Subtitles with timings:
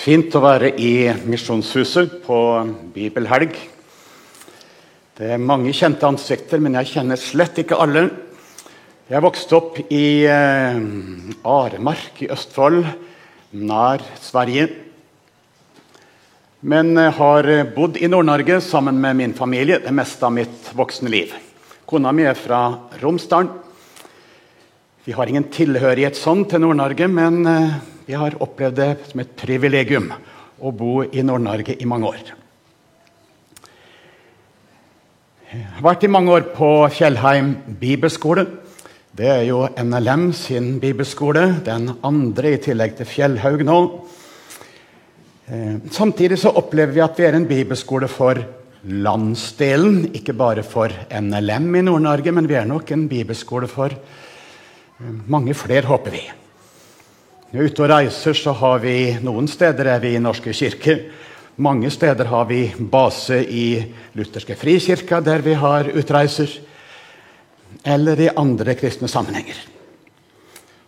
[0.00, 2.36] Fint å være i Misjonshuset på
[2.94, 3.52] bibelhelg.
[5.18, 8.06] Det er mange kjente ansikter, men jeg kjenner slett ikke alle.
[9.12, 10.80] Jeg vokste opp i eh,
[11.44, 12.80] Aremark i Østfold,
[13.60, 14.70] nær Sverige.
[16.64, 21.36] Men har bodd i Nord-Norge sammen med min familie det meste av mitt voksne liv.
[21.84, 22.62] Kona mi er fra
[23.04, 23.52] Romsdalen.
[25.04, 27.80] Vi har ingen tilhørighet sånn til Nord-Norge, men eh,
[28.10, 30.08] vi har opplevd det som et privilegium
[30.58, 32.32] å bo i Nord-Norge i mange år.
[35.50, 38.48] Jeg har vært i mange år på Fjellheim bibelskole.
[39.14, 43.78] Det er jo NLM sin bibelskole, den andre i tillegg til Fjellhaug nå.
[45.46, 48.42] Eh, samtidig så opplever vi at vi er en bibelskole for
[49.06, 55.16] landsdelen, ikke bare for NLM i Nord-Norge, men vi er nok en bibelskole for eh,
[55.30, 56.26] mange flere, håper vi.
[57.50, 58.94] Når vi er ute og reiser, så har vi
[59.26, 61.00] noen steder er vi i Norske kirker.
[61.58, 63.64] Mange steder har vi base i
[64.14, 66.46] Lutherske frikirka, der vi har utreiser.
[67.82, 69.58] Eller i andre kristne sammenhenger.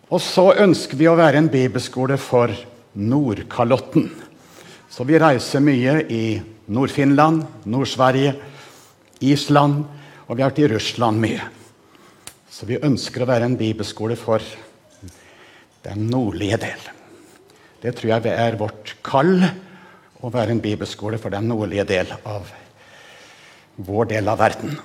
[0.07, 2.55] Og så ønsker vi å være en bibelskole for
[2.95, 4.07] Nordkalotten.
[4.87, 6.25] Så vi reiser mye i
[6.71, 8.37] Nord-Finland, Nord-Sverige,
[9.19, 9.81] Island,
[10.29, 11.43] og vi har vært i Russland mye.
[12.47, 14.39] Så vi ønsker å være en bibelskole for
[15.83, 16.87] den nordlige del.
[17.83, 19.35] Det tror jeg er vårt kall
[20.23, 22.47] å være en bibelskole for den nordlige del av
[23.75, 24.77] vår del av verden.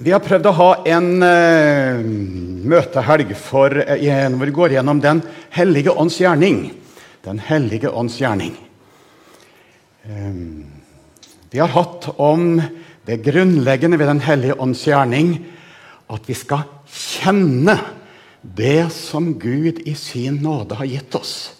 [0.00, 1.98] Vi har prøvd å ha en uh,
[2.72, 5.20] møtehelg for, uh, hvor vi går gjennom Den
[5.52, 6.70] hellige ånds gjerning.
[7.26, 8.54] Den hellige ånds gjerning.
[10.08, 10.64] Um,
[11.52, 12.62] vi har hatt om
[13.04, 15.34] det grunnleggende ved Den hellige ånds gjerning
[16.10, 17.76] at vi skal kjenne
[18.42, 21.52] det som Gud i sin nåde har gitt oss.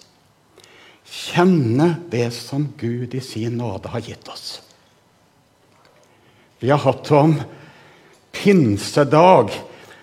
[1.05, 4.61] Kjenne det som Gud i sin nåde har gitt oss.
[6.61, 7.35] Vi har hatt om
[8.33, 9.51] pinsedag.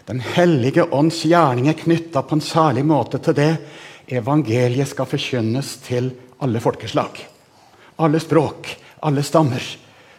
[0.05, 3.51] Den hellige ånds gjerning er knytta på en særlig måte til det.
[4.07, 6.11] Evangeliet skal forkynnes til
[6.43, 7.19] alle folkeslag.
[7.99, 8.71] Alle språk,
[9.03, 9.63] alle stammer.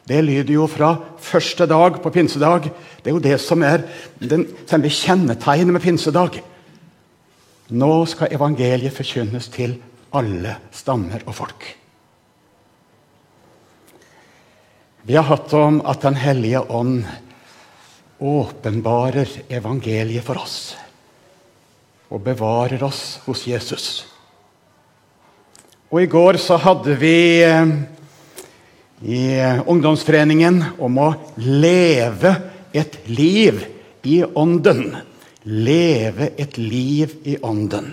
[0.09, 2.71] Det lyder jo fra første dag på pinsedag.
[3.03, 3.85] Det er jo det som er
[4.21, 6.39] den, selve kjennetegnet med pinsedag.
[7.69, 9.77] Nå skal evangeliet forkynnes til
[10.17, 11.67] alle stammer og folk.
[15.05, 17.05] Vi har hatt om at Den hellige ånd
[18.19, 20.77] åpenbarer evangeliet for oss
[22.09, 24.07] og bevarer oss hos Jesus.
[25.93, 27.69] Og I går så hadde vi eh,
[29.03, 31.09] i ungdomsforeningen om å
[31.45, 32.35] leve
[32.73, 33.63] et liv
[34.03, 34.97] i ånden.
[35.49, 37.93] Leve et liv i ånden.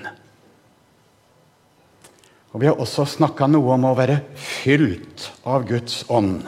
[2.55, 6.45] Og Vi har også snakka noe om å være fylt av Guds ånd.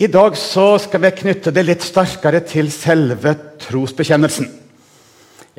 [0.00, 4.48] I dag så skal vi knytte det litt sterkere til selve trosbekjennelsen.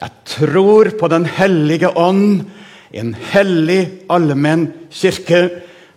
[0.02, 2.48] Jeg tror på Den hellige ånd,
[2.92, 5.44] en hellig allmenn kirke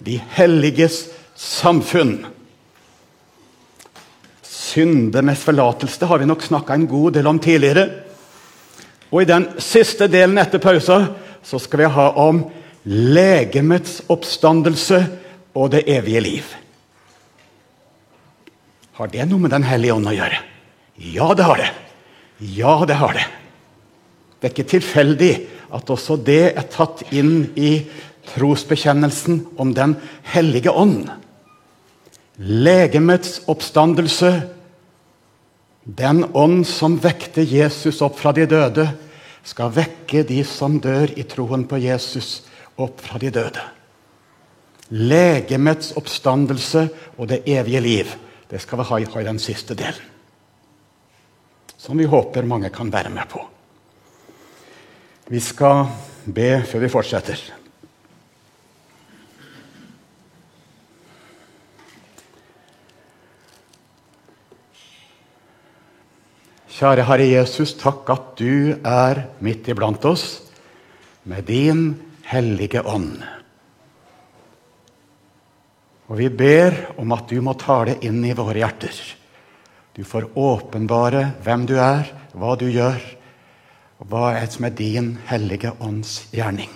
[0.05, 2.19] de helliges samfunn.
[4.43, 7.87] Syndenes forlatelse har vi nok snakka en god del om tidligere.
[9.13, 10.99] Og I den siste delen etter pausa
[11.45, 12.43] så skal vi ha om
[12.85, 15.01] legemets oppstandelse
[15.55, 16.51] og det evige liv.
[18.99, 20.39] Har det noe med Den hellige ånd å gjøre?
[21.15, 21.71] Ja, det har det.
[22.55, 23.25] Ja, det har det.
[24.39, 25.33] Det er ikke tilfeldig
[25.75, 27.79] at også det er tatt inn i
[28.33, 31.11] trosbekjennelsen om Den hellige ånd.
[32.37, 34.43] Legemets oppstandelse.
[35.85, 38.89] Den ånd som vekte Jesus opp fra de døde,
[39.45, 42.43] skal vekke de som dør i troen på Jesus,
[42.81, 43.65] opp fra de døde.
[44.89, 48.15] Legemets oppstandelse og det evige liv.
[48.49, 50.13] Det skal vi ha i, ha i den siste delen.
[51.77, 53.43] Som vi håper mange kan være med på.
[55.29, 55.85] Vi skal
[56.25, 57.41] be før vi fortsetter.
[66.75, 70.25] Kjære Herre Jesus, takk at du er midt iblant oss
[71.31, 71.85] med din
[72.27, 73.21] hellige ånd.
[76.11, 78.97] Og vi ber om at du må tale inn i våre hjerter.
[79.95, 82.99] Du får åpenbare hvem du er, hva du gjør,
[84.03, 86.75] og hva er som er din hellige ånds gjerning.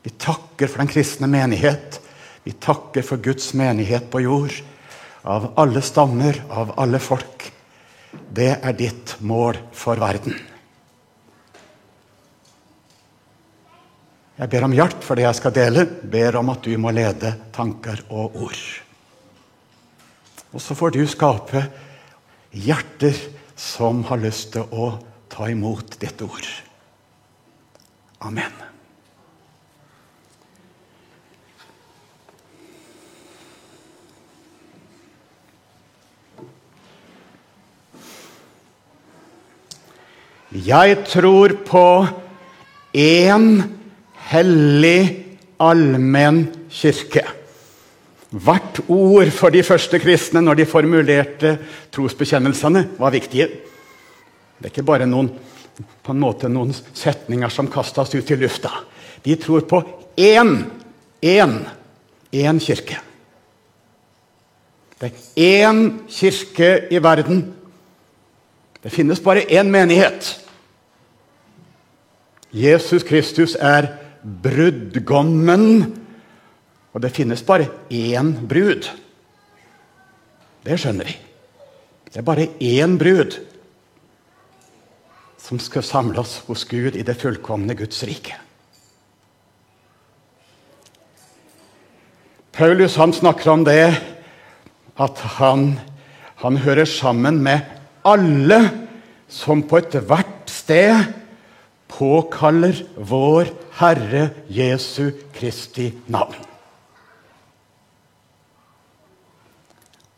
[0.00, 2.00] Vi takker for den kristne menighet.
[2.48, 4.56] Vi takker for Guds menighet på jord.
[5.28, 7.50] Av alle stammer, av alle folk.
[8.34, 10.36] Det er ditt mål for verden.
[14.38, 15.84] Jeg ber om hjelp for det jeg skal dele.
[15.86, 18.60] Ber om at du må lede tanker og ord.
[20.54, 21.64] Og så får du skape
[22.54, 23.18] hjerter
[23.58, 24.92] som har lyst til å
[25.28, 26.46] ta imot ditt ord.
[28.24, 28.54] Amen.
[40.48, 41.86] Jeg tror på
[42.96, 43.48] én
[44.30, 45.00] hellig,
[45.60, 47.24] allmenn kirke.
[48.28, 51.52] Hvert ord for de første kristne når de formulerte
[51.92, 53.48] trosbekjennelsene, var viktige.
[54.58, 55.28] Det er ikke bare noen,
[56.16, 58.72] måte noen setninger som kastes ut i lufta.
[59.24, 59.82] De tror på
[60.16, 60.54] én,
[61.20, 61.54] én,
[62.32, 62.96] én kirke.
[64.98, 67.44] Det er én kirke i verden.
[68.82, 70.28] Det finnes bare én menighet.
[72.50, 73.90] Jesus Kristus er
[74.22, 75.94] brudgommen.
[76.92, 78.88] Og det finnes bare én brud.
[80.64, 81.16] Det skjønner vi.
[82.08, 83.38] Det er bare én brud
[85.38, 88.34] som skal samles hos Gud i det fullkomne Guds rike.
[92.52, 93.94] Paulus han snakker om det
[94.98, 95.78] at han,
[96.42, 98.58] han hører sammen med alle
[99.28, 101.14] som på ethvert sted
[101.88, 106.36] påkaller vår Herre Jesu Kristi navn.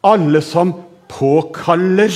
[0.02, 0.72] Alle som
[1.08, 2.12] påkaller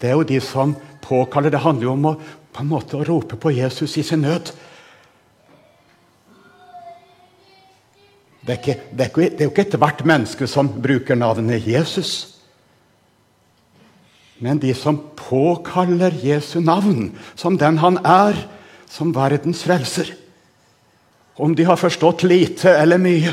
[0.00, 1.50] Det er jo de som påkaller.
[1.50, 2.14] Det handler jo om å,
[2.52, 4.50] på en måte å rope på Jesus i sin nød.
[8.44, 12.33] Det er, ikke, ikke, det er ikke ethvert menneske som bruker navnet Jesus.
[14.44, 18.36] Men de som påkaller Jesu navn som den han er,
[18.92, 20.10] som verdens frelser.
[21.40, 23.32] Om de har forstått lite eller mye.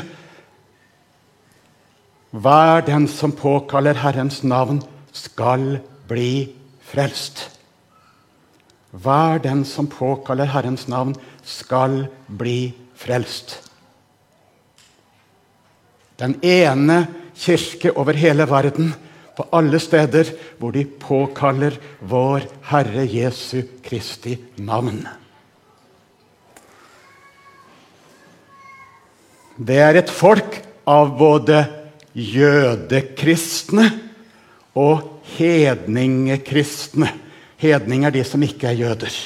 [2.32, 4.80] Hver den som påkaller Herrens navn,
[5.12, 6.48] skal bli
[6.88, 7.44] frelst.
[8.90, 11.12] Hver den som påkaller Herrens navn,
[11.44, 13.58] skal bli frelst.
[16.16, 17.04] Den ene
[17.36, 18.94] kirke over hele verden,
[19.36, 20.28] på alle steder
[20.60, 25.02] hvor de påkaller vår Herre Jesu Kristi navn.
[29.56, 30.58] Det er et folk
[30.88, 31.62] av både
[32.16, 33.88] jødekristne
[34.78, 37.10] og hedningekristne.
[37.62, 39.18] Hedning er de som ikke er jøder.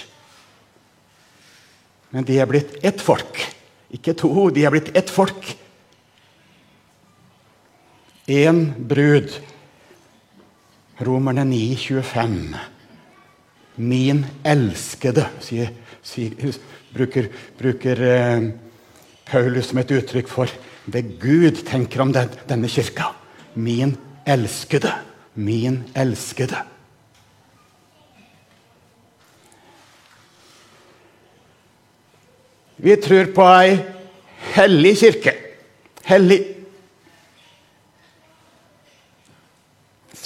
[2.12, 3.38] Men de er blitt ett folk.
[3.94, 5.54] Ikke to, de er blitt ett folk.
[8.26, 9.30] Én brud.
[10.98, 12.54] Romerne 9, 25.
[13.76, 16.32] Min elskede, sier, sier,
[16.94, 17.28] bruker,
[17.58, 18.46] bruker eh,
[19.28, 20.52] Paulus som et uttrykk for
[20.86, 23.10] det Gud tenker om den, denne kirka.
[23.54, 23.96] Min
[24.26, 24.94] elskede.
[25.34, 26.62] Min elskede.
[32.76, 33.78] Vi tror på ei
[34.54, 35.32] hellig kirke.
[36.06, 36.55] Hellig.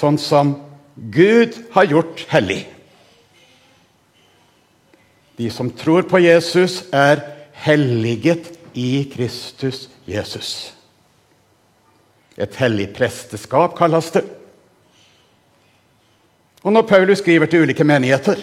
[0.01, 0.55] Sånn som
[1.13, 2.63] Gud har gjort hellig.
[5.37, 7.23] De som tror på Jesus, er
[7.65, 10.73] helliget i Kristus Jesus.
[12.41, 14.25] Et hellig presteskap kalles det.
[16.65, 18.41] Og når Paulus skriver til ulike menigheter,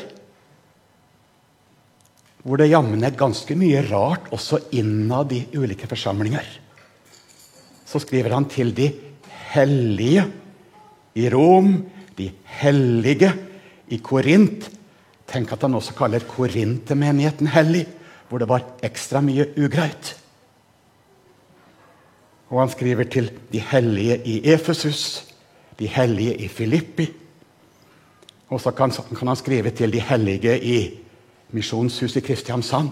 [2.41, 6.45] hvor det jammen er ganske mye rart også innad i ulike forsamlinger,
[7.87, 8.91] så skriver han til de
[9.53, 10.25] hellige
[11.17, 11.79] i Rom,
[12.17, 13.31] de hellige
[13.89, 14.69] i Korint.
[15.27, 17.85] Tenk at han også kaller Korintermenigheten hellig
[18.27, 20.13] hvor det var ekstra mye ugreit.
[22.51, 25.23] Og han skriver til de hellige i Efesus,
[25.79, 27.07] de hellige i Filippi.
[28.49, 30.77] Og så kan, kan han skrive til de hellige i
[31.51, 32.89] Misjonshuset i Kristiansand.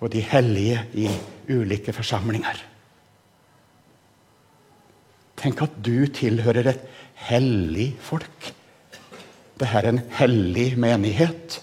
[0.00, 1.08] Og de hellige i
[1.50, 2.62] ulike forsamlinger.
[5.46, 6.80] Tenk at du tilhører et
[7.28, 8.48] hellig folk.
[9.54, 11.60] Dette er en hellig menighet.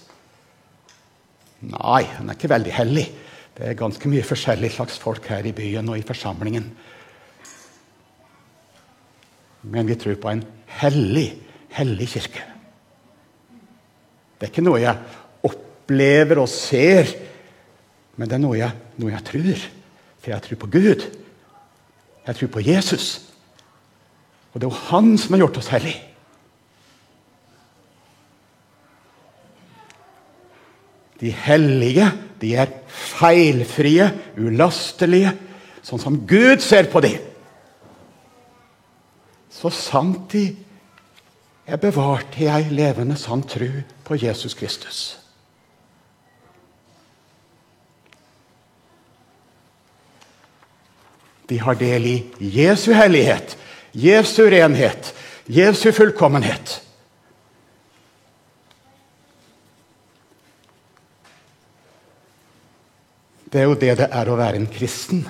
[1.68, 3.04] Nei, den er ikke veldig hellig.
[3.52, 6.70] Det er ganske mye forskjellig slags folk her i byen og i forsamlingen.
[9.68, 10.42] Men vi tror på en
[10.80, 11.26] hellig,
[11.76, 12.46] hellig kirke.
[14.40, 14.96] Det er ikke noe jeg
[15.44, 17.12] opplever og ser,
[18.16, 19.68] men det er noe jeg, noe jeg tror.
[20.24, 21.06] For jeg tror på Gud.
[22.24, 23.33] Jeg tror på Jesus.
[24.54, 26.02] Og det er jo Han som har gjort oss hellige.
[31.20, 32.06] De hellige
[32.40, 34.06] de er feilfrie,
[34.36, 35.32] ulastelige,
[35.84, 37.18] sånn som Gud ser på dem.
[39.50, 40.48] Så sant de
[41.64, 43.68] er bevart jeg levende sann tru
[44.04, 44.98] på Jesus Kristus.
[51.48, 53.56] De har del i Jesu hellighet,
[53.94, 55.14] Jesu renhet,
[55.46, 56.80] Jesu fullkommenhet.
[63.54, 65.20] Det er jo det det er å være en kristen.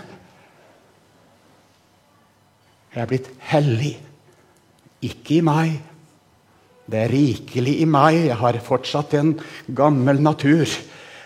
[2.95, 3.99] Jeg er blitt hellig.
[5.05, 5.75] Ikke i meg.
[6.89, 8.23] Det er rikelig i meg.
[8.31, 9.35] Jeg har fortsatt en
[9.77, 10.65] gammel natur.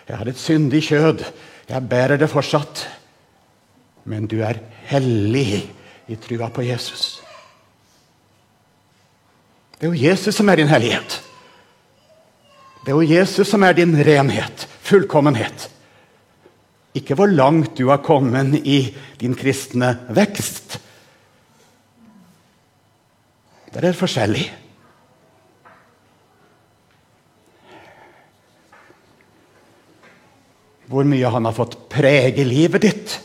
[0.09, 1.23] Jeg har et syndig kjød.
[1.71, 2.83] Jeg bærer det fortsatt.
[4.09, 4.59] Men du er
[4.91, 5.69] hellig
[6.09, 7.21] i trua på Jesus.
[9.79, 11.21] Det er jo Jesus som er din hellighet.
[12.83, 15.69] Det er jo Jesus som er din renhet, fullkommenhet.
[16.99, 18.81] Ikke hvor langt du har kommet i
[19.21, 20.81] din kristne vekst.
[23.75, 24.49] Der er forskjellig.
[30.89, 33.19] Hvor mye han har fått prege livet ditt.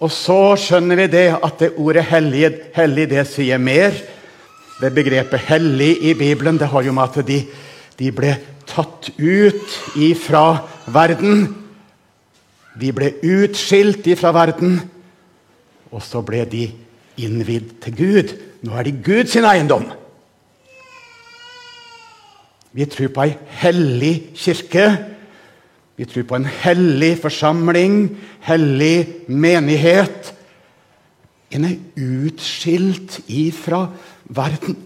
[0.00, 3.94] Og så skjønner vi det at det ordet hellig, hellig det sier mer
[4.80, 7.46] det begrepet 'hellig' i Bibelen det har jo med at de,
[7.98, 8.36] de ble
[8.66, 11.54] tatt ut ifra verden.
[12.80, 14.82] De ble utskilt ifra verden,
[15.90, 16.66] og så ble de
[17.16, 18.34] innvidd til Gud.
[18.62, 19.86] Nå er de Guds eiendom.
[22.76, 25.15] Vi tror på ei hellig kirke.
[25.96, 28.10] Vi tror på en hellig forsamling,
[28.44, 30.32] hellig menighet.
[31.50, 33.86] En er utskilt ifra
[34.28, 34.76] verden.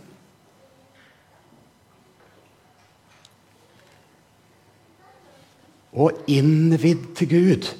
[5.93, 7.71] Og innvidd til Gud.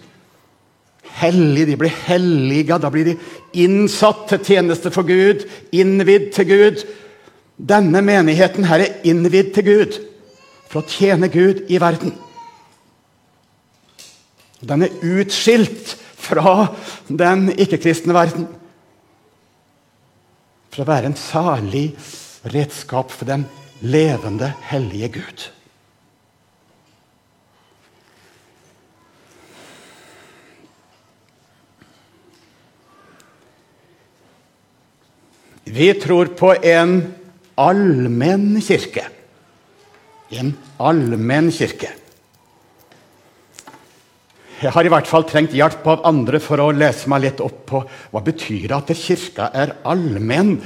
[1.21, 3.17] Hellig, De blir helliga, da blir de
[3.53, 5.47] innsatt til tjeneste for Gud.
[5.73, 6.83] Innvidd til Gud.
[7.69, 10.01] Denne menigheten her er innvidd til Gud
[10.71, 12.15] for å tjene Gud i verden.
[14.61, 16.69] Den er utskilt fra
[17.09, 18.49] den ikke-kristne verden
[20.71, 21.87] for å være en særlig
[22.53, 23.47] redskap for den
[23.81, 25.47] levende, hellige Gud.
[35.71, 36.99] Vi tror på en
[37.61, 39.07] allmenn kirke.
[40.35, 40.53] En
[40.83, 41.93] allmenn kirke.
[44.61, 47.63] Jeg har i hvert fall trengt hjelp av andre for å lese meg litt opp
[47.71, 47.79] på
[48.13, 50.59] hva betyr det at kirka er allmenn.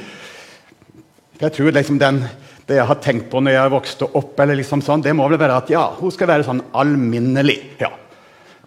[1.38, 2.24] Jeg tror liksom den,
[2.66, 5.58] Det jeg har tenkt på når jeg vokste opp, liksom sånn, det må vel være
[5.60, 7.58] at ja, hun skal være sånn alminnelig.
[7.78, 7.90] Ja.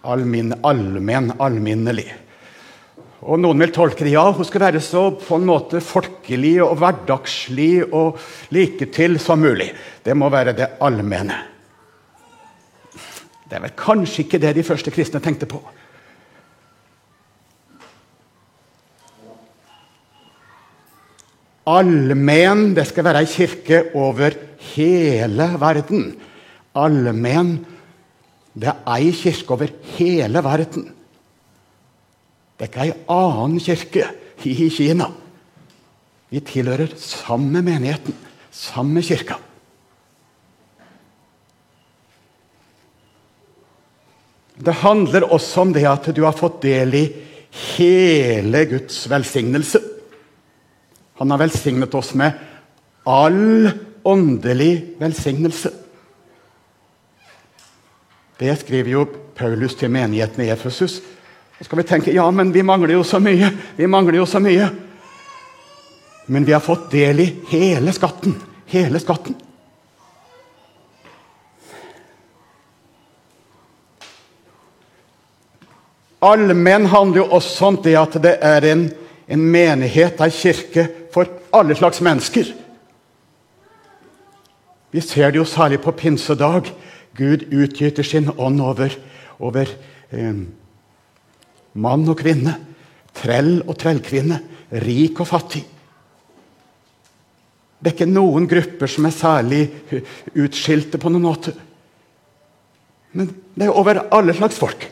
[0.06, 2.06] Almin, allmenn, alminnelig.
[3.26, 6.78] Og Noen vil tolke det ja, hun skal være så på en måte folkelig og
[6.78, 8.22] hverdagslig og
[8.54, 9.72] like til som mulig.
[10.06, 11.57] Det må være det allmenne.
[13.48, 15.60] Det er vel kanskje ikke det de første kristne tenkte på.
[21.68, 24.36] Allmenn, det skal være ei kirke over
[24.74, 26.12] hele verden.
[26.76, 27.58] Allmenn,
[28.56, 30.86] det er ei kirke over hele verden.
[32.58, 34.06] Det er ikke ei annen kirke
[34.48, 35.10] i Kina.
[36.28, 38.16] Vi tilhører samme menigheten,
[38.50, 39.38] samme kirka.
[44.58, 47.04] Det handler også om det at du har fått del i
[47.76, 49.80] hele Guds velsignelse.
[51.18, 52.32] Han har velsignet oss med
[53.08, 53.70] all
[54.06, 55.70] åndelig velsignelse.
[58.38, 61.00] Det skriver jo Paulus til menigheten i Efesus.
[61.58, 63.50] Så skal vi tenke ja, men vi mangler jo så mye.
[63.76, 64.68] Vi mangler jo så mye.
[66.26, 68.36] Men vi har fått del i hele skatten.
[68.70, 69.34] Hele skatten.
[76.24, 78.88] Allmenn handler jo også om det at det er en,
[79.30, 82.50] en menighet, ei kirke, for alle slags mennesker.
[84.90, 86.72] Vi ser det jo særlig på pinsedag.
[87.18, 88.94] Gud utgyter sin ånd over,
[89.38, 89.70] over
[90.10, 90.42] eh,
[91.78, 92.54] mann og kvinne,
[93.14, 94.40] trell og trellkvinne,
[94.84, 95.64] rik og fattig.
[97.78, 99.62] Det er ikke noen grupper som er særlig
[100.34, 101.54] utskilte på noen måte.
[103.14, 104.88] Men det er over alle slags folk.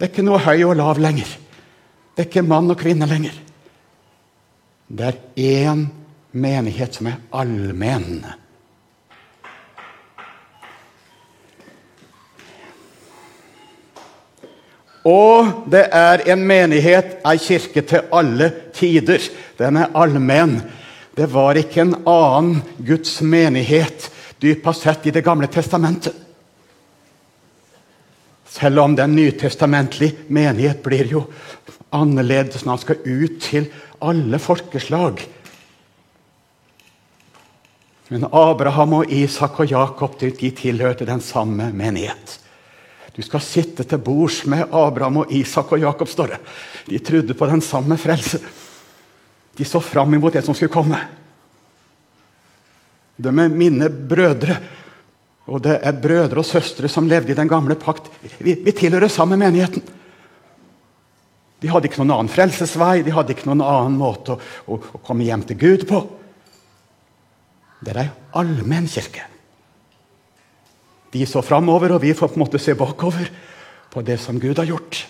[0.00, 1.28] Det er ikke noe høy og lav lenger.
[2.16, 3.34] Det er ikke mann og kvinne lenger.
[4.88, 5.82] Det er én
[6.32, 8.22] menighet som er allmenn.
[15.04, 19.20] Og det er en menighet, ei kirke til alle tider.
[19.60, 20.62] Den er allmenn.
[21.12, 24.08] Det var ikke en annen Guds menighet
[24.40, 26.29] dypest sett i Det gamle testamentet.
[28.50, 31.24] Selv om den nytestamentlige menighet blir jo
[31.94, 33.68] annerledes når han skal ut til
[34.02, 35.22] alle folkeslag.
[38.10, 42.40] Men Abraham og Isak og Jakob de tilhørte den samme menighet.
[43.14, 46.40] Du skal sitte til bords med Abraham og Isak og Jakob, står det.
[46.88, 48.40] De trodde på den samme frelse.
[49.58, 50.98] De så fram imot det som skulle komme.
[53.20, 54.56] De er mine brødre.
[55.50, 58.06] Og det er brødre og søstre som levde i den gamle pakt.
[58.38, 59.82] Vi, vi tilhører samme menigheten.
[61.60, 64.40] De hadde ikke noen annen frelsesvei, de hadde ikke noen annen måte å,
[64.70, 66.00] å, å komme hjem til Gud på.
[67.80, 69.26] Det er ei allmenn kirke.
[71.10, 73.28] De så framover, og vi får på en måte se bakover
[73.90, 75.02] på det som Gud har gjort.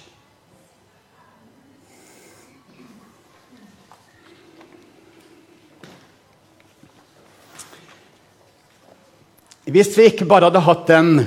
[9.71, 11.21] Hvis vi ikke bare hadde hatt den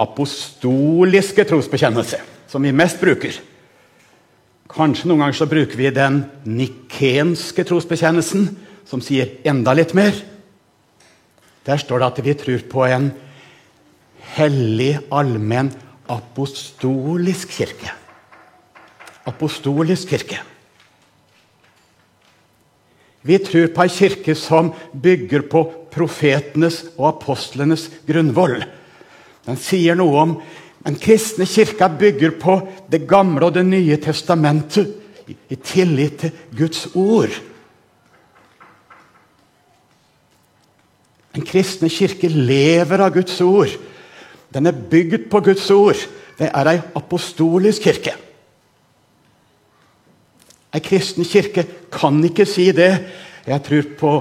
[0.00, 3.38] apostoliske trosbekjennelse, som vi mest bruker
[4.70, 8.44] Kanskje noen ganger så bruker vi den nikenske trosbekjennelsen,
[8.86, 10.14] som sier enda litt mer.
[11.66, 13.08] Der står det at vi tror på en
[14.36, 15.72] hellig, allmenn,
[16.10, 17.90] apostolisk kirke.
[19.26, 20.38] Apostolisk kirke.
[23.26, 28.60] Vi tror på ei kirke som bygger på profetenes og apostlenes grunnvoll.
[29.46, 30.40] Den sier noe om
[30.80, 32.54] Den kristne kirka bygger på
[32.88, 34.94] Det gamle og Det nye testamentet
[35.28, 37.34] i tillit til Guds ord.
[41.34, 43.76] Den kristne kirke lever av Guds ord.
[44.50, 46.00] Den er bygd på Guds ord.
[46.38, 48.16] Det er ei apostolisk kirke.
[50.74, 52.92] Ei kristen kirke kan ikke si det.
[53.46, 54.12] Jeg tror på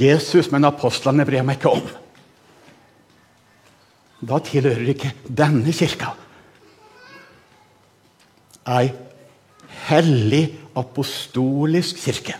[0.00, 1.84] Jesus, men apostlene bryr meg ikke om.
[4.28, 6.14] Da tilhører ikke denne kirka
[8.68, 8.90] ei
[9.88, 10.42] hellig
[10.76, 12.34] apostolisk kirke.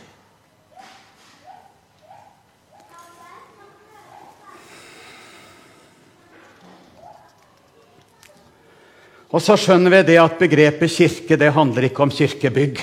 [9.29, 12.81] Og så skjønner vi det at begrepet kirke det handler ikke om kirkebygg.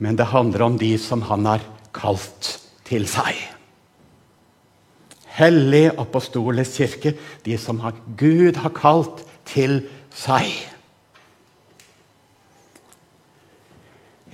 [0.00, 1.64] Men det handler om de som han har
[1.94, 2.50] kalt
[2.86, 3.38] til seg.
[5.34, 7.14] Hellig apostolisk kirke,
[7.46, 7.80] de som
[8.18, 9.80] Gud har kalt til
[10.14, 10.46] seg.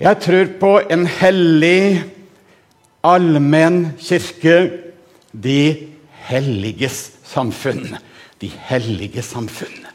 [0.01, 2.01] Jeg tror på en hellig,
[3.05, 4.55] allmenn kirke,
[5.31, 5.89] de
[6.29, 7.97] helliges samfunn.
[8.41, 9.85] De hellige samfunn.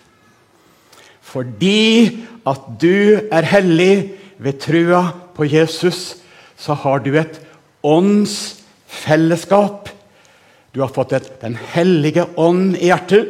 [1.26, 5.02] Fordi at du er hellig ved trua
[5.34, 6.16] på Jesus,
[6.56, 7.40] så har du et
[7.86, 9.88] åndsfellesskap.
[10.74, 13.26] Du har fått et, Den hellige ånd i hjertet.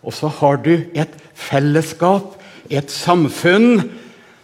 [0.00, 3.90] Og så har du et fellesskap, et samfunn,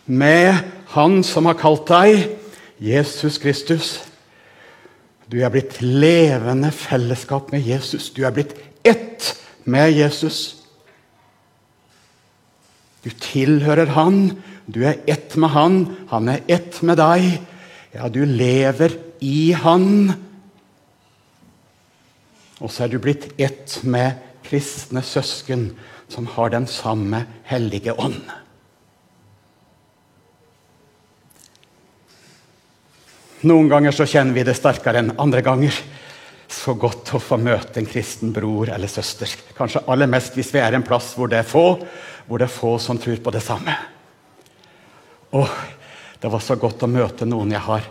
[0.06, 0.54] med
[0.94, 2.38] Han som har kalt deg
[2.78, 3.98] Jesus Kristus.
[5.26, 8.12] Du er blitt levende fellesskap med Jesus.
[8.14, 8.54] Du er blitt
[8.86, 10.62] ett med Jesus.
[13.02, 17.26] Du tilhører Han, du er ett med Han, han er ett med deg.
[17.94, 20.12] Ja, du lever i Han.
[22.60, 25.70] Og så er du blitt ett med kristne søsken
[26.08, 28.22] som har den samme hellige ånd.
[33.46, 35.76] Noen ganger så kjenner vi det sterkere enn andre ganger.
[36.48, 39.30] Så godt å få møte en kristen bror eller søster.
[39.58, 41.66] Kanskje aller mest hvis vi er en plass hvor det er få,
[42.26, 43.74] hvor det er få som tror på det samme.
[45.36, 45.42] å,
[46.22, 47.86] det var så godt å møte noen jeg har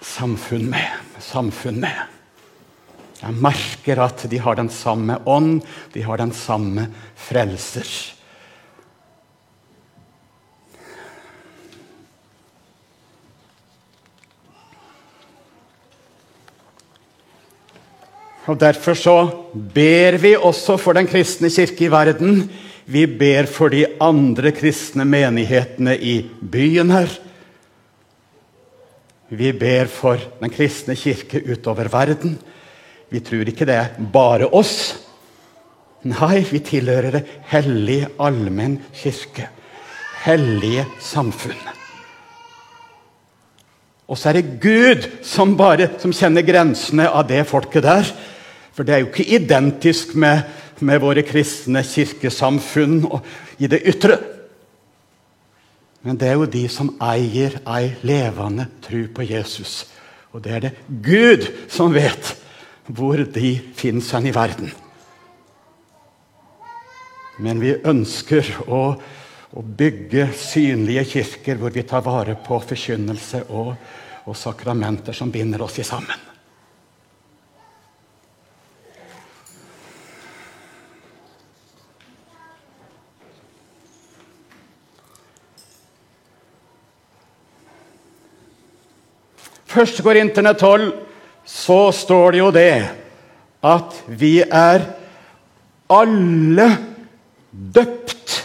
[0.00, 1.00] samfunn med.
[1.22, 2.04] Samfunn med.
[3.18, 5.62] Jeg merker at de har den samme ånd,
[5.94, 6.86] de har den samme
[7.18, 7.88] frelser.
[18.48, 19.16] Og Derfor så
[19.74, 22.46] ber vi også for den kristne kirke i verden.
[22.88, 27.12] Vi ber for de andre kristne menighetene i byen her.
[29.28, 32.38] Vi ber for den kristne kirke utover verden.
[33.12, 34.96] Vi tror ikke det er bare oss.
[36.08, 39.50] Nei, vi tilhører det hellige allmenn kirke.
[40.24, 41.60] Hellige samfunn.
[44.08, 48.08] Og så er det Gud som bare som kjenner grensene av det folket der.
[48.72, 50.46] For det er jo ikke identisk med,
[50.80, 53.02] med våre kristne kirkesamfunn
[53.60, 54.16] i det ytre.
[56.06, 59.82] Men det er jo de som eier ei levende tru på Jesus.
[60.32, 62.34] Og det er det Gud som vet
[62.88, 64.70] hvor de finnes hen i verden.
[67.42, 68.82] Men vi ønsker å,
[69.50, 73.74] å, bygge synlige kirker hvor vi tar vare på forkynnelse og,
[74.26, 76.27] og sakramenter som binder oss i sammen.
[89.68, 90.92] Første går Internett 12,
[91.44, 92.72] så står det jo det
[93.68, 94.84] at vi er
[95.92, 96.68] alle
[97.52, 98.36] døpt.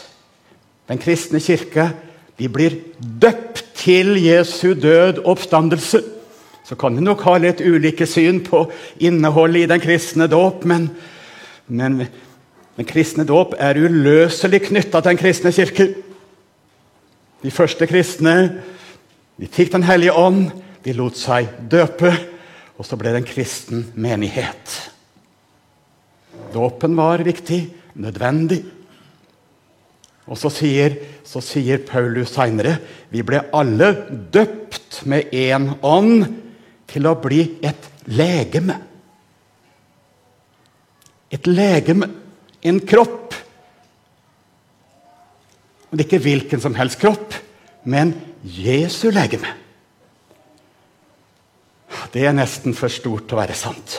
[0.89, 1.91] Den kristne kirke
[2.39, 6.01] de blir døpt til Jesu død oppstandelse.
[6.63, 8.65] Så kan vi nok ha litt ulike syn på
[9.03, 10.89] innholdet i den kristne dåp, men,
[11.67, 12.01] men
[12.75, 15.87] den kristne dåp er uløselig knytta til den kristne kirke.
[17.43, 18.35] De første kristne
[19.39, 20.51] de fikk Den hellige ånd,
[20.83, 22.11] de lot seg døpe,
[22.77, 24.77] og så ble det en kristen menighet.
[26.53, 27.61] Dåpen var viktig,
[27.95, 28.63] nødvendig.
[30.23, 30.95] Og så sier,
[31.27, 32.77] så sier Paulus seinere
[33.11, 33.89] vi ble alle
[34.33, 36.27] døpt med én ånd
[36.89, 38.77] til å bli et legeme.
[41.33, 42.07] Et legeme,
[42.63, 43.33] en kropp.
[45.89, 47.35] Men ikke hvilken som helst kropp,
[47.83, 49.62] men Jesu legeme.
[52.13, 53.97] Det er nesten for stort til å være sant.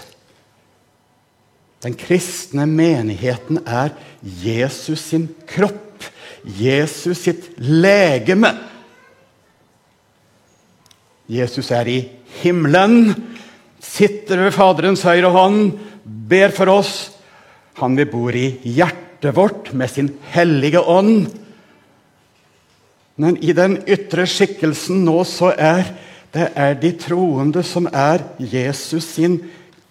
[1.83, 6.07] Den kristne menigheten er Jesus sin kropp.
[6.45, 8.53] Jesus sitt legeme.
[11.29, 11.99] Jesus er i
[12.43, 13.15] himmelen,
[13.81, 15.73] sitter ved Faderens høyre hånd,
[16.05, 16.95] ber for oss.
[17.81, 21.31] Han vi bor i hjertet vårt med sin hellige ånd.
[23.17, 25.89] Men i den ytre skikkelsen nå så er
[26.35, 29.39] det er de troende som er Jesus sin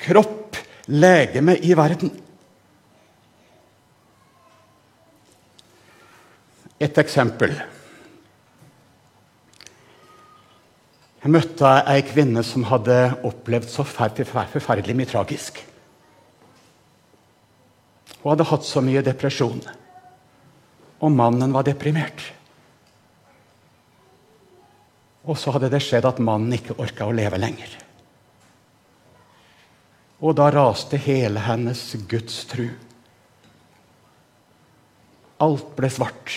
[0.01, 0.57] kropp,
[0.91, 2.11] legeme i verden.
[6.83, 7.55] Et eksempel.
[11.23, 15.63] Jeg møtte ei kvinne som hadde opplevd så forferdelig mye tragisk.
[18.19, 19.63] Hun hadde hatt så mye depresjon.
[20.99, 22.33] Og mannen var deprimert.
[25.23, 27.77] Og så hadde det skjedd at mannen ikke orka å leve lenger.
[30.23, 32.67] Og da raste hele hennes gudstru.
[35.43, 36.35] Alt ble svart.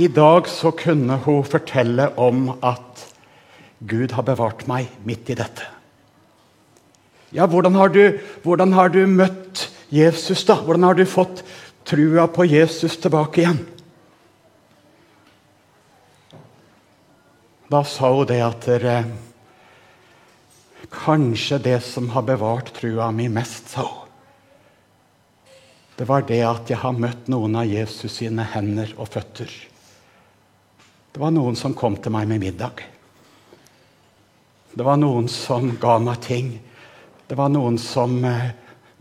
[0.00, 3.02] I dag så kunne hun fortelle om at
[3.90, 5.66] Gud har bevart meg midt i dette.
[7.34, 10.56] Ja, hvordan har du, hvordan har du møtt Jesus, da?
[10.62, 11.42] Hvordan har du fått
[11.90, 13.60] trua på Jesus tilbake igjen?
[17.70, 19.00] Da sa hun det at dere,
[20.90, 24.08] Kanskje det som har bevart trua mi mest, sa hun.
[25.94, 29.50] Det var det at jeg har møtt noen av Jesus sine hender og føtter.
[31.12, 32.80] Det var noen som kom til meg med middag.
[34.72, 36.54] Det var noen som ga meg ting.
[37.28, 38.48] Det var noen som eh,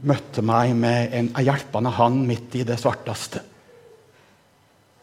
[0.08, 3.42] møtte meg med en hjelpende hånd midt i det svarteste.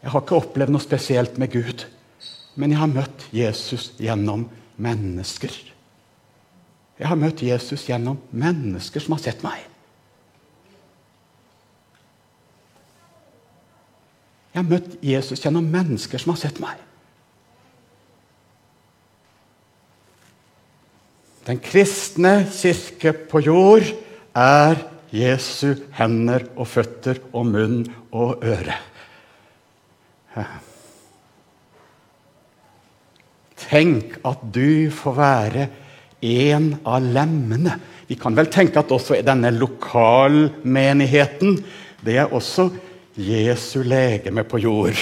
[0.01, 1.85] Jeg har ikke opplevd noe spesielt med Gud,
[2.57, 4.47] men jeg har møtt Jesus gjennom
[4.81, 5.53] mennesker.
[6.97, 9.61] Jeg har møtt Jesus gjennom mennesker som har sett meg.
[14.53, 16.79] Jeg har møtt Jesus gjennom mennesker som har sett meg.
[21.45, 23.85] Den kristne kirke på jord
[24.37, 24.77] er
[25.13, 28.75] Jesu hender og føtter og munn og øre.
[33.67, 35.67] Tenk at du får være
[36.27, 37.79] en av lemmene.
[38.07, 41.57] Vi kan vel tenke at også denne lokalmenigheten
[42.05, 42.69] det er også
[43.17, 44.95] Jesu legeme på jord.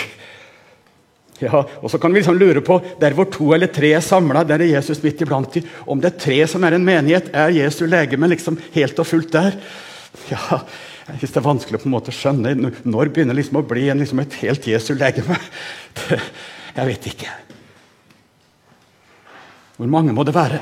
[1.43, 4.45] Ja, og så kan vi liksom lure på, Der hvor to eller tre er samla,
[4.47, 5.63] der er Jesus midt iblant dem.
[5.85, 9.33] Om det er tre som er en menighet, er Jesu legeme liksom helt og fullt
[9.33, 9.57] der?
[10.31, 10.61] Ja,
[11.07, 12.55] jeg synes Det er vanskelig å på en måte skjønne.
[12.83, 15.37] Når begynner liksom å bli en, liksom et helt Jesu legeme?
[15.99, 16.21] Det,
[16.75, 17.33] jeg vet ikke.
[19.75, 20.61] Hvor mange må det være?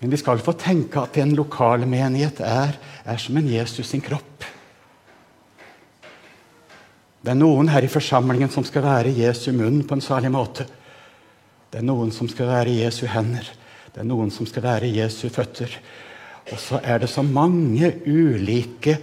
[0.00, 4.02] Men vi skal få tenke at en lokal menighet er, er som en Jesus sin
[4.02, 4.48] kropp.
[7.22, 10.66] Det er noen her i forsamlingen som skal være Jesu munn på en særlig måte.
[11.70, 13.46] Det er noen som skal være Jesu hender.
[13.92, 15.70] Det er noen som skal være Jesu føtter.
[16.50, 18.96] Og så er det så mange ulike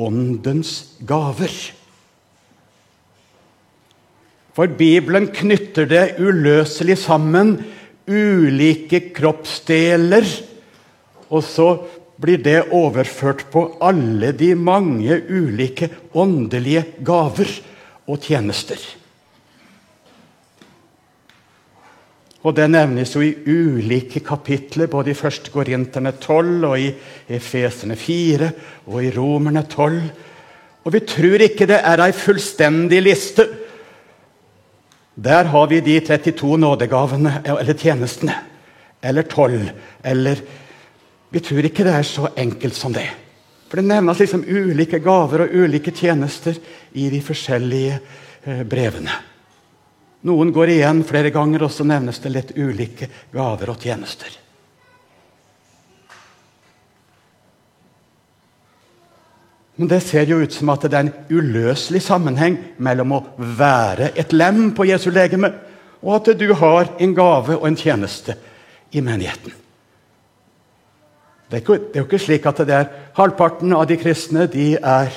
[0.00, 1.52] åndens gaver.
[4.56, 7.58] For Bibelen knytter det uløselig sammen
[8.08, 10.24] ulike kroppsdeler.
[11.28, 11.68] Og så
[12.16, 17.50] blir det overført på alle de mange ulike åndelige gaver
[18.06, 18.80] og tjenester.
[22.46, 25.50] Og Det nevnes jo i ulike kapitler, både i 1.
[25.50, 26.92] Korinterne 12, og i
[27.28, 28.50] Efeserne 4
[28.86, 29.96] og i Romerne 12.
[30.86, 33.48] Og vi tror ikke det er ei fullstendig liste.
[35.16, 38.36] Der har vi de 32 nådegavene, eller tjenestene.
[39.02, 39.70] Eller 12.
[40.04, 40.44] Eller
[41.30, 43.08] Vi tror ikke det er så enkelt som det.
[43.66, 46.58] For det nevnes liksom ulike gaver og ulike tjenester
[46.94, 47.98] i de forskjellige
[48.44, 49.14] eh, brevene.
[50.26, 54.38] Noen går igjen flere ganger, og så nevnes det litt ulike gaver og tjenester.
[59.76, 64.14] Men det ser jo ut som at det er en uløselig sammenheng mellom å være
[64.16, 65.52] et lem på Jesu legeme,
[66.00, 68.38] og at du har en gave og en tjeneste
[68.96, 69.65] i menigheten.
[71.46, 74.48] Det er, ikke, det er jo ikke slik at det er halvparten av de kristne
[74.50, 75.14] de er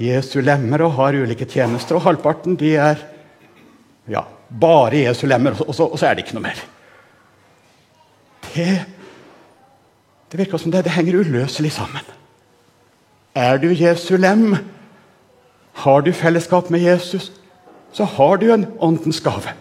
[0.00, 3.02] Jesu lemmer og har ulike tjenester, og halvparten de er
[4.10, 6.62] ja, bare Jesu lemmer, og så, og så er det ikke noe mer.
[8.50, 8.70] Det,
[10.32, 12.06] det virker som det, det henger uløselig sammen.
[13.34, 14.56] Er du Jesu lem,
[15.84, 17.30] har du fellesskap med Jesus,
[17.92, 19.54] så har du en åndens gave.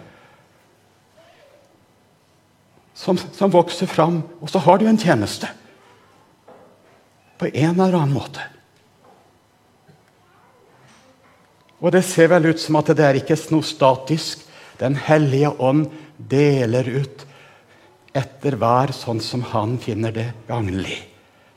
[2.94, 5.48] Som, som, vokser fram, og så har du en tjeneste.
[7.40, 8.44] På en eller annen måte.
[11.80, 14.44] Og Det ser vel ut som at det er ikke noe statisk.
[14.80, 17.26] Den hellige ånd deler ut
[18.16, 20.98] etter hver sånn som han finner det gagnlig.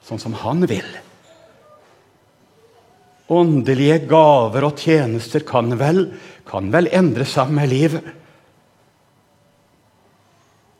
[0.06, 0.86] Sånn som han vil.
[3.32, 6.04] Åndelige gaver og tjenester kan vel,
[6.46, 8.04] kan vel endre seg med livet.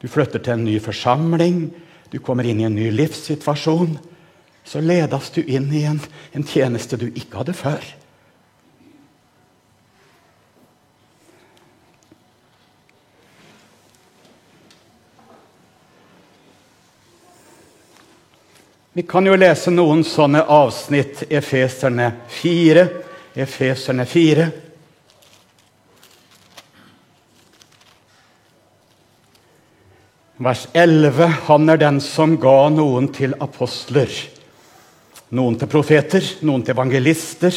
[0.03, 1.69] Du flytter til en ny forsamling,
[2.11, 3.95] du kommer inn i en ny livssituasjon.
[4.65, 6.01] Så ledes du inn i en,
[6.33, 7.83] en tjeneste du ikke hadde før.
[18.95, 21.23] Vi kan jo lese noen sånne avsnitt.
[21.33, 22.83] Efeserne 4.
[23.41, 24.49] Efeserne 4.
[30.45, 31.31] Vers 11.
[31.49, 34.13] Han er den som ga noen til apostler,
[35.33, 37.57] noen til profeter, noen til evangelister,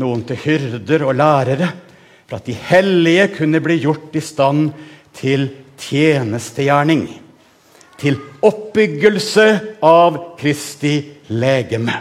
[0.00, 1.68] noen til hyrder og lærere,
[2.24, 4.70] for at de hellige kunne bli gjort i stand
[5.14, 7.04] til tjenestegjerning
[8.00, 9.46] til oppbyggelse
[9.84, 10.96] av Kristi
[11.32, 11.94] legeme.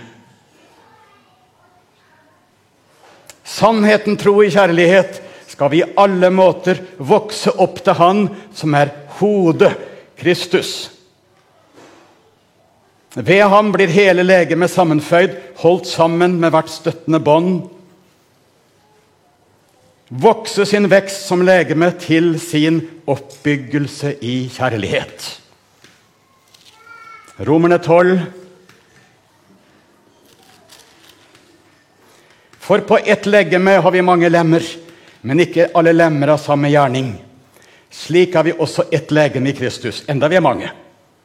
[3.44, 5.20] Sannheten, tro i kjærlighet
[5.52, 8.90] skal vi i alle måter vokse opp til Han som er
[9.20, 9.76] hodet,
[10.18, 10.93] Kristus.
[13.14, 17.68] Ved ham blir hele legemet sammenføyd, holdt sammen med hvert støttende bånd.
[20.10, 25.28] Vokse sin vekst som legeme til sin oppbyggelse i kjærlighet.
[27.46, 28.20] Romerne 12.
[32.64, 34.66] For på ett legeme har vi mange lemmer,
[35.22, 37.14] men ikke alle lemmer av samme gjerning.
[37.94, 40.72] Slik har vi også ett legeme i Kristus, enda vi er mange.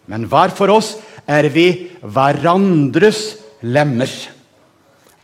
[0.08, 0.96] Men hver for oss
[1.28, 1.68] er vi
[2.00, 3.22] hverandres
[3.60, 4.10] lemmer.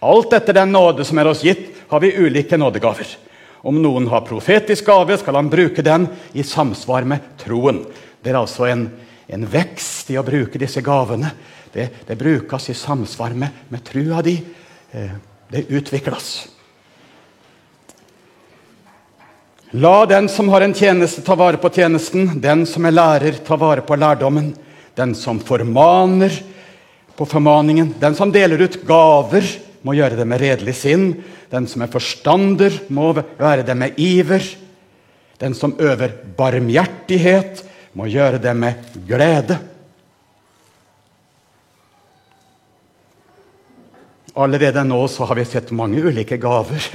[0.04, 3.08] Alt etter den nåde som er oss gitt, har vi ulike nådegaver.
[3.64, 7.80] Om noen har profetisk gave, skal han bruke den i samsvar med troen.
[8.20, 8.88] Det er altså en
[9.26, 11.30] en vekst i å bruke disse gavene.
[11.72, 14.36] Det, det brukes i samsvar med, med trua di.
[14.90, 15.14] Eh,
[15.50, 16.48] det utvikles.
[19.74, 22.36] La den som har en tjeneste, ta vare på tjenesten.
[22.40, 24.52] Den som er lærer, ta vare på lærdommen.
[24.94, 26.34] Den som formaner,
[27.16, 27.94] på formaningen.
[28.00, 29.46] Den som deler ut gaver,
[29.84, 31.10] må gjøre det med redelig sinn.
[31.52, 34.42] Den som er forstander, må være det med iver.
[35.38, 37.62] Den som øver barmhjertighet,
[37.94, 39.60] må gjøre det med glede.
[44.34, 46.88] Allerede nå så har vi sett mange ulike gaver.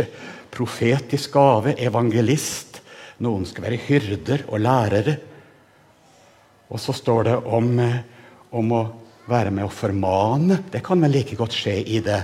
[0.51, 2.81] Profetisk gave, evangelist.
[3.23, 5.15] Noen skal være hyrder og lærere.
[6.69, 7.69] Og så står det om,
[8.53, 8.81] om å
[9.29, 10.61] være med å formane.
[10.69, 12.19] Det kan vel like godt skje i det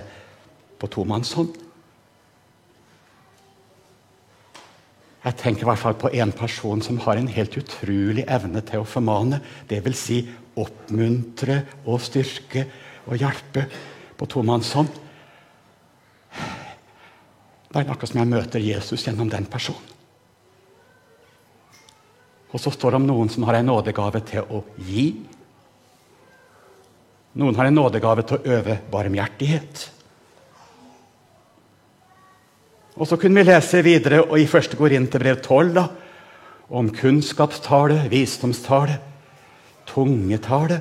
[0.82, 1.62] på tomannshånd.
[5.26, 8.84] Jeg tenker i hvert fall på en person som har en helt utrolig evne til
[8.84, 9.40] å formane.
[9.66, 9.98] Dvs.
[9.98, 10.20] Si
[10.62, 12.68] oppmuntre og styrke
[13.10, 13.66] og hjelpe
[14.16, 15.02] på tomannshånd.
[17.66, 19.95] Det er akkurat som jeg møter Jesus gjennom den personen.
[22.56, 25.10] Og så står det om noen som har en nådegave til å gi.
[27.36, 29.82] Noen har en nådegave til å øve barmhjertighet.
[32.96, 34.78] Og så kunne vi lese videre og i 1.
[34.80, 35.84] Korinterbrev 12 da,
[36.72, 38.96] om kunnskapstale, visdomstale,
[39.92, 40.80] tungetale,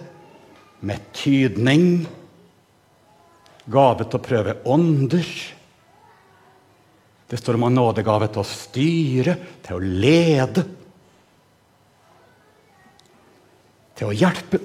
[0.84, 2.04] med tydning,
[3.66, 5.26] gave til å prøve ånder.
[7.26, 10.68] Det står om nådegave til å styre, til å lede,
[13.98, 14.60] til å hjelpe.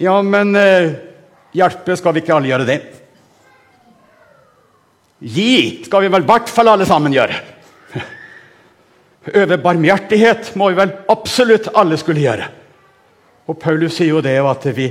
[0.00, 0.94] Ja, men eh,
[1.56, 2.78] hjelpe skal vi ikke alle gjøre det?
[5.20, 7.36] Gi skal vi vel i hvert fall alle sammen gjøre.
[9.36, 12.48] Øve barmhjertighet må vi vel absolutt alle skulle gjøre.
[13.50, 14.88] Og Paulus sier jo det at vi,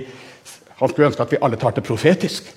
[0.77, 2.51] han skulle ønske at vi alle tar det profetisk.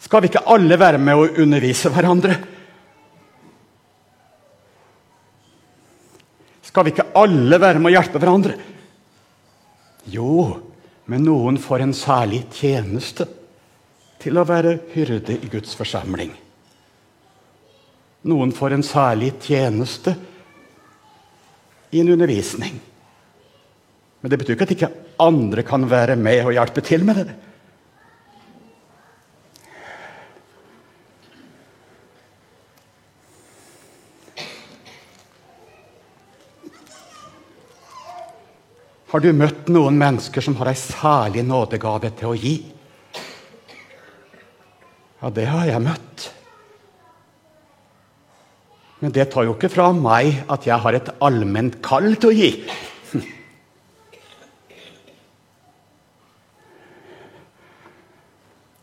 [0.00, 2.36] Skal vi ikke alle være med å undervise hverandre?
[6.70, 8.54] Skal vi ikke alle være med å hjelpe hverandre?
[10.10, 10.44] Jo,
[11.10, 13.26] men noen får en særlig tjeneste
[14.22, 16.30] til å være hyrde i Guds forsamling.
[18.30, 20.14] Noen får en særlig tjeneste
[21.90, 22.78] i en undervisning.
[24.20, 24.92] Men det betyr ikke at ikke
[25.24, 27.38] andre kan være med og hjelpe til med det.
[39.10, 42.52] Har du møtt noen mennesker som har ei særlig nådegave til å gi?
[45.18, 46.26] Ja, det har jeg møtt.
[49.00, 52.36] Men det tar jo ikke fra meg at jeg har et allment kall til å
[52.38, 52.52] gi.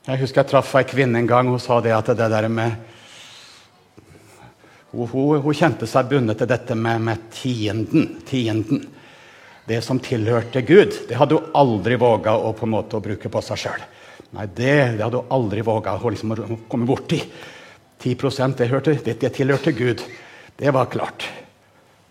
[0.08, 1.48] Jeg husker jeg traff ei kvinne en gang.
[1.52, 2.76] Hun sa det at det der med
[4.92, 8.16] Hun, hun, hun kjente seg bundet til dette med, med tienden.
[8.28, 8.86] tienden
[9.68, 13.42] det som tilhørte Gud, det hadde hun aldri våga å, på en måte, bruke på
[13.44, 13.82] seg sjøl.
[14.36, 16.36] Nei, det, det, hadde hun aldri våga å liksom,
[16.72, 17.20] komme borti.
[18.04, 20.04] 10% det, hørte, det, det tilhørte Gud.
[20.58, 21.28] Det var klart.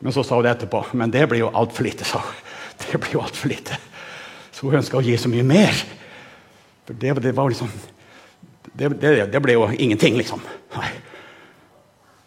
[0.05, 0.83] Men så sa hun det etterpå.
[0.99, 2.43] Men det blir jo altfor lite, sa hun.
[2.77, 3.79] Det blir jo altfor lite.
[4.53, 5.79] Så hun ønska å gi så mye mer.
[6.85, 7.71] For det, det var liksom
[8.77, 8.91] det,
[9.33, 10.43] det, ble jo ingenting, liksom.
[10.77, 10.91] Nei.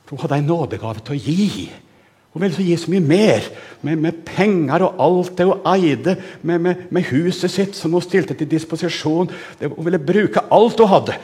[0.10, 1.68] Hun hadde en nådegave til å gi.
[2.34, 3.46] Hun ville gi så mye mer,
[3.82, 6.16] med, med, penger og alt det hun eide,
[6.46, 9.32] med, med, med, huset sitt som hun stilte til disposisjon.
[9.64, 11.18] Hun ville bruke alt hun hadde.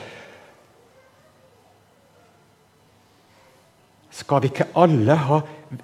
[4.16, 5.40] Skal vi ikke alle ha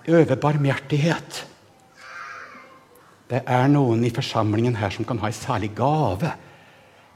[0.09, 1.45] øve barmhjertighet?
[3.31, 6.33] Det er noen i forsamlingen her som kan ha en særlig gave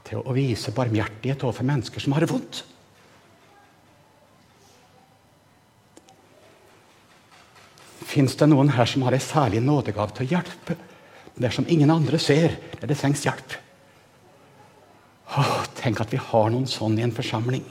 [0.07, 2.63] til å vise barmhjertighet overfor mennesker som har det vondt.
[8.07, 10.77] Fins det noen her som har en særlig nådegave til å hjelpe?
[11.37, 13.57] Dersom ingen andre ser der det trengs hjelp.
[15.37, 17.65] Åh, tenk at vi har noen sånn i en forsamling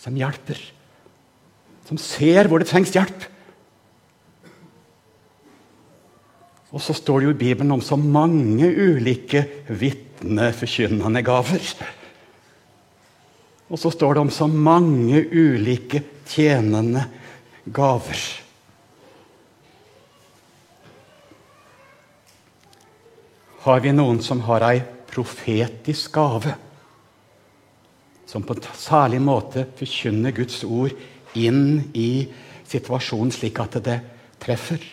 [0.00, 0.58] som hjelper.
[1.86, 3.30] Som ser hvor det trengs hjelp.
[6.74, 11.68] Og så står det jo i Bibelen om så mange ulike vitneforkynnende gaver.
[13.70, 17.06] Og så står det om så mange ulike tjenende
[17.70, 18.43] gaver.
[23.64, 26.52] Har vi noen som har ei profetisk gave.
[28.28, 30.92] Som på en særlig måte forkynner Guds ord
[31.38, 32.26] inn i
[32.68, 33.98] situasjonen slik at det
[34.42, 34.84] treffer.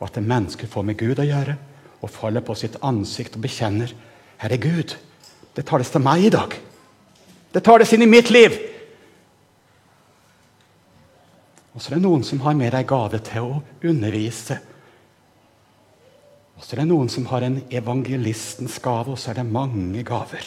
[0.00, 1.58] Og at mennesker får med Gud å gjøre
[2.00, 3.92] og faller på sitt ansikt og bekjenner
[4.40, 4.96] Herre Gud,
[5.54, 6.52] det tales til meg i dag.
[7.54, 8.56] Det tales inn i mitt liv.
[11.74, 14.58] Og så er det noen som har med ei gave til å undervise
[16.64, 20.46] så er det noen som har en evangelistens gave, og så er det mange gaver.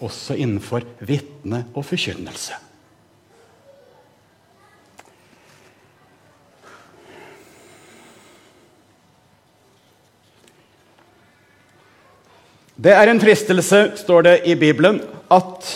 [0.00, 2.56] Også innenfor vitne og forkynnelse.
[12.78, 15.68] Det er en fristelse, står det i Bibelen, at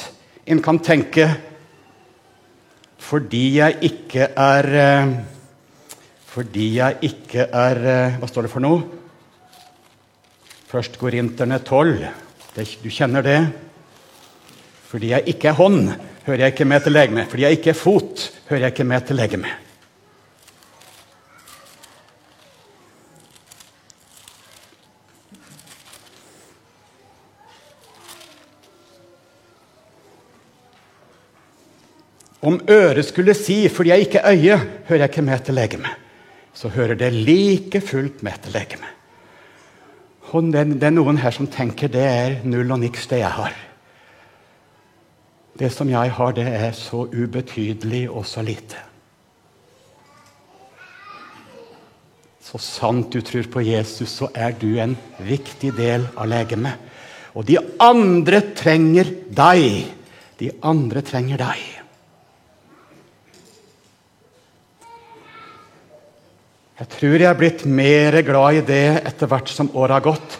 [0.47, 1.29] en kan tenke
[3.03, 5.15] fordi jeg ikke er eh,
[6.33, 9.02] fordi jeg ikke er eh, Hva står det for noe?
[10.73, 11.99] Først Korinterne 12.
[12.81, 13.41] Du kjenner det?
[14.89, 15.91] Fordi jeg ikke er hånd,
[16.25, 17.25] hører jeg ikke med til legeme.
[17.29, 19.51] Fordi jeg ikke er fot, hører jeg ikke med til legeme.
[32.43, 34.57] Om øret skulle si 'fordi jeg ikke er øye,
[34.89, 35.95] hører jeg ikke med til legeme',
[36.55, 39.02] så hører det like fullt med til legeme.
[40.33, 43.37] Og det, det, er noen her som tenker det er null og niks, det jeg
[43.37, 43.57] har.
[45.61, 48.81] Det som jeg har, det er så ubetydelig og så lite.
[52.43, 56.81] Så sant du tror på Jesus, så er du en viktig del av legemet.
[57.37, 59.87] Og de andre trenger deg.
[60.41, 61.82] De andre trenger deg.
[66.83, 70.33] Jeg tror jeg er blitt mer glad i det etter hvert som året har gått.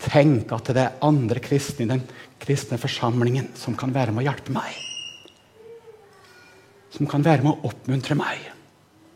[0.00, 2.00] Tenk at det er andre kristne i den
[2.40, 4.78] kristne forsamlingen som kan være med å hjelpe meg.
[6.94, 8.46] Som kan være med å oppmuntre meg.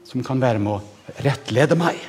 [0.05, 2.03] Som kan være med å rettlede meg.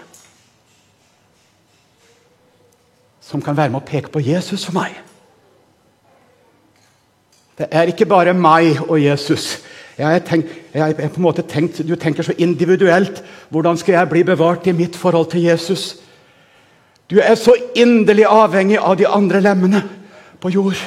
[3.24, 5.00] Som kan være med å peke på Jesus for meg.
[7.56, 9.54] Det er ikke bare meg og Jesus.
[10.00, 13.24] Jeg, tenk, jeg, jeg på en måte tenkt, Du tenker så individuelt.
[13.52, 15.98] Hvordan skal jeg bli bevart i mitt forhold til Jesus?
[17.10, 19.82] Du er så inderlig avhengig av de andre lemmene
[20.40, 20.78] på jord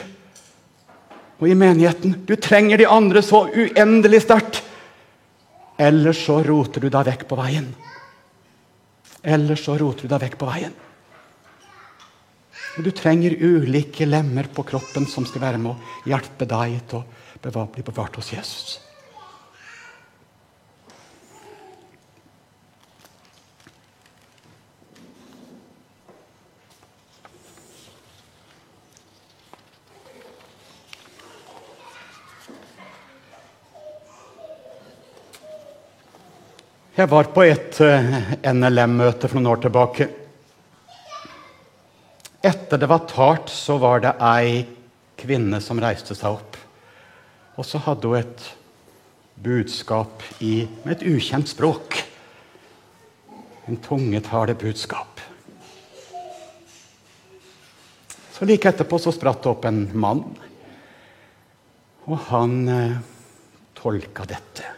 [1.42, 2.20] og i menigheten.
[2.24, 4.60] Du trenger de andre så uendelig sterkt.
[5.82, 7.66] Ellers så roter du deg vekk på veien.
[9.22, 10.76] Ellers så roter du deg vekk på veien.
[12.78, 17.66] Du trenger ulike lemmer på kroppen som skal være med å hjelpe deg til å
[17.74, 18.78] bli bevart hos Jesus.
[36.92, 38.16] Jeg var på et eh,
[38.52, 40.06] NLM-møte for noen år tilbake.
[42.44, 44.58] Etter det var talt, så var det ei
[45.16, 46.58] kvinne som reiste seg opp.
[47.56, 48.44] Og så hadde hun et
[49.40, 51.96] budskap i, med et ukjent språk.
[53.72, 55.24] En tungetale budskap.
[58.36, 60.22] Så like etterpå så spratt det opp en mann,
[62.04, 63.02] og han eh,
[63.80, 64.71] tolka dette.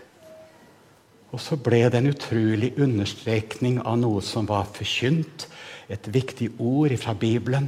[1.34, 5.48] Og så ble det en utrolig understrekning av noe som var forkynt.
[5.90, 7.66] Et viktig ord fra Bibelen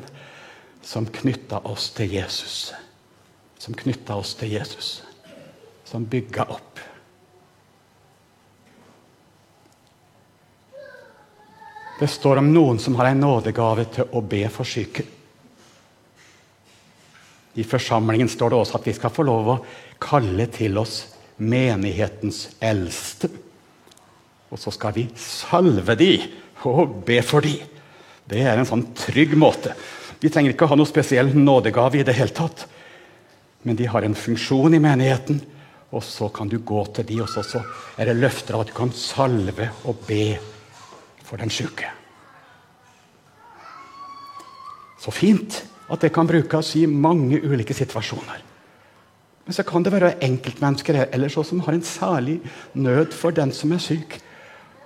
[0.87, 2.71] som knytta oss til Jesus.
[3.59, 4.91] Som knytta oss til Jesus.
[5.83, 6.79] Som bygga opp.
[11.99, 15.03] Det står om noen som har en nådegave til å be for syke.
[17.57, 19.59] I forsamlingen står det også at vi skal få lov å
[19.99, 21.01] kalle til oss
[21.43, 23.33] menighetens eldste.
[24.51, 26.13] Og så skal vi salve de
[26.67, 27.57] og be for de.
[28.27, 29.75] Det er en sånn trygg måte.
[30.21, 32.65] De trenger ikke ha noe spesiell nådegave i det hele tatt.
[33.67, 35.41] Men de har en funksjon i menigheten,
[35.95, 37.63] og så kan du gå til de, og så, så
[37.99, 40.37] er det løfter av at du kan salve og be
[41.27, 41.91] for den syke.
[45.03, 48.43] Så fint at det kan brukes i mange ulike situasjoner.
[49.47, 52.41] Men så kan det være enkeltmennesker eller så som har en særlig
[52.75, 54.19] nød for den som er syk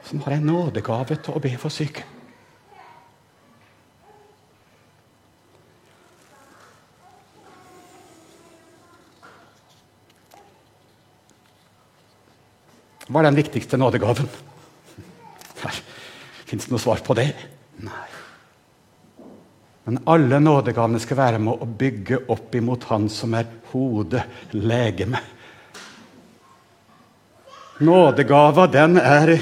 [0.05, 2.05] som har en nådegave til å be for syke.
[13.11, 14.29] Hva er den viktigste nådegaven?
[16.47, 17.33] Fins det noe svar på det?
[17.83, 18.07] Nei.
[19.89, 24.23] Men alle nådegavene skal være med å bygge opp imot Han som er hodet,
[24.55, 25.40] legemet
[27.81, 29.33] Nådegava den er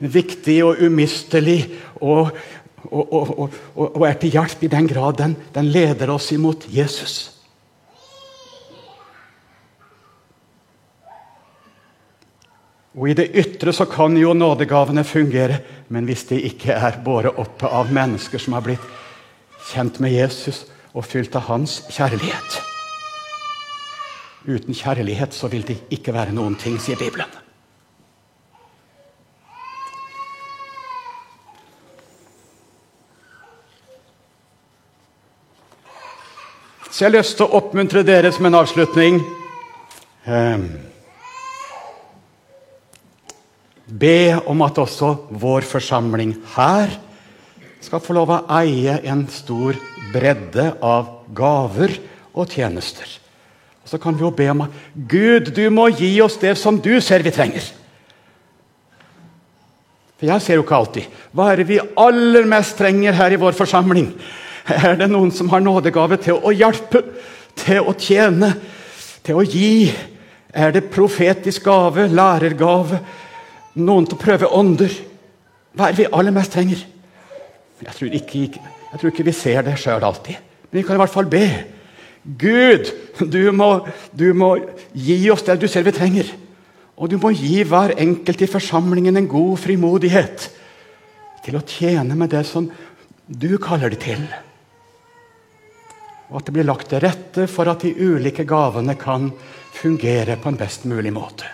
[0.00, 1.62] viktig og umistelig
[2.00, 2.28] og,
[2.90, 7.16] og, og, og, er til hjelp i den grad den, den leder oss imot Jesus.
[12.96, 17.36] Og I det ytre så kan jo nådegavene fungere, men hvis de ikke er båret
[17.36, 18.86] oppe av mennesker som har blitt
[19.72, 20.64] kjent med Jesus
[20.96, 22.62] og fylt av hans kjærlighet
[24.46, 27.45] Uten kjærlighet så vil det ikke være noen ting, sier Bibelen.
[36.96, 39.18] Så jeg har lyst til å oppmuntre dere som en avslutning.
[40.24, 40.62] Ehm,
[43.84, 46.94] be om at også vår forsamling her
[47.84, 49.76] skal få lov å eie en stor
[50.14, 51.98] bredde av gaver
[52.32, 53.04] og tjenester.
[53.84, 56.80] Og Så kan vi jo be om at Gud, du må gi oss det som
[56.80, 57.68] du ser vi trenger.
[60.16, 61.12] For jeg ser jo ikke alltid.
[61.36, 64.14] Hva er det vi aller mest trenger her i vår forsamling?
[64.66, 67.02] Er det noen som har nådegave til å hjelpe,
[67.56, 68.50] til å tjene,
[69.26, 69.92] til å gi?
[70.50, 72.98] Er det profetisk gave, lærergave,
[73.78, 74.92] noen til å prøve ånder?
[75.76, 76.82] Hva er vi aller mest trenger?
[77.84, 80.40] Jeg tror ikke, jeg tror ikke vi ser det sjøl alltid,
[80.70, 81.44] men vi kan i hvert fall be.
[82.26, 82.88] Gud,
[83.20, 83.70] du må,
[84.10, 84.56] du må
[84.96, 86.32] gi oss det du ser vi trenger.
[86.96, 90.48] Og du må gi hver enkelt i forsamlingen en god frimodighet
[91.44, 92.66] til å tjene med det som
[93.26, 94.24] du kaller det til.
[96.30, 99.30] Og at det blir lagt til rette for at de ulike gavene kan
[99.76, 101.48] fungere på en best mulig måte.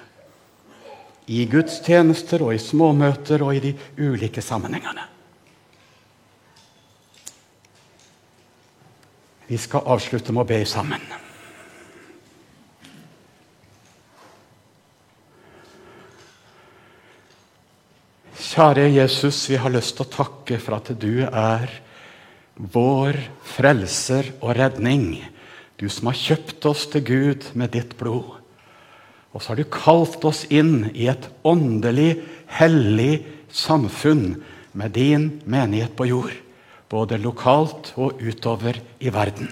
[1.29, 5.09] I gudstjenester og i småmøter og i de ulike sammenhengene.
[9.53, 11.03] Vi skal avslutte med å be sammen.
[18.53, 21.71] Kjære Jesus, vi har lyst til å takke for at du er
[22.57, 25.23] vår frelser og redning.
[25.81, 28.39] Du som har kjøpt oss til Gud med ditt blod.
[29.33, 32.21] Og så har du kalt oss inn i et åndelig,
[32.53, 34.43] hellig samfunn
[34.77, 36.35] med din menighet på jord.
[36.93, 39.49] Både lokalt og utover i verden.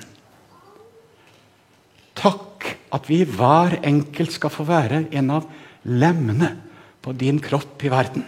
[2.20, 5.48] Takk at vi hver enkelt skal få være en av
[5.88, 6.52] lemmene
[7.00, 8.26] på din kropp i verden.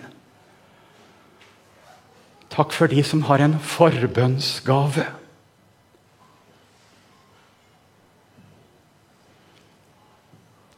[2.52, 5.06] Takk for de som har en forbønnsgave.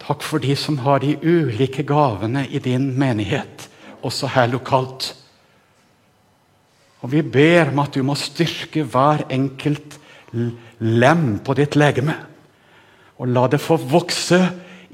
[0.04, 3.68] Takk for de som har de ulike gavene i din menighet,
[4.04, 5.14] også her lokalt.
[7.02, 9.98] Og vi ber om at du må styrke hver enkelt
[10.78, 12.14] lem på ditt legeme.
[13.18, 14.40] Og la det få vokse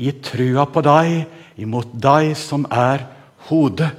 [0.00, 1.26] i trua på deg,
[1.60, 3.04] imot deg som er
[3.50, 3.90] hodet.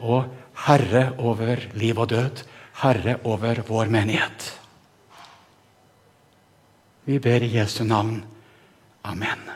[0.00, 0.26] Og
[0.66, 2.42] herre over liv og død,
[2.82, 4.48] herre over vår menighet.
[7.08, 8.24] Vi ber i Jesu navn.
[9.04, 9.48] Amen.